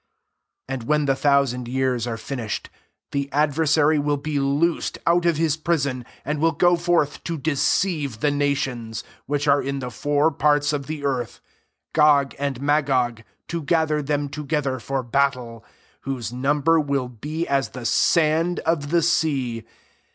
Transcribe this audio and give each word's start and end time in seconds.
7 0.67 0.79
And 0.81 0.89
when 0.89 1.05
the 1.05 1.15
thousand 1.15 1.67
years 1.67 2.07
are 2.07 2.17
finished, 2.17 2.71
the 3.11 3.31
adver 3.31 3.67
sary 3.67 3.99
will 3.99 4.17
be 4.17 4.39
loosed 4.39 4.97
out 5.05 5.27
of 5.27 5.37
his 5.37 5.55
prison; 5.57 6.05
8 6.21 6.21
and 6.25 6.39
will 6.39 6.53
go 6.53 6.75
forth 6.75 7.23
to 7.25 7.37
deceive 7.37 8.19
the 8.19 8.31
nations, 8.31 9.03
which 9.27 9.47
are 9.47 9.61
in 9.61 9.77
the 9.77 9.91
fijur 9.91 10.31
parts 10.39 10.73
of 10.73 10.87
the 10.87 11.05
earth, 11.05 11.39
G%g 11.95 12.35
and 12.39 12.59
Magog, 12.59 13.21
to 13.49 13.61
ga 13.61 13.85
ther 13.85 14.01
them 14.01 14.27
together 14.27 14.79
for 14.79 15.03
battle: 15.03 15.63
whose 15.99 16.33
number 16.33 16.79
will 16.79 17.07
be 17.07 17.47
as 17.47 17.69
the 17.69 17.85
sand 17.85 18.57
of 18.61 18.89
the 18.89 19.03
sea. 19.03 19.63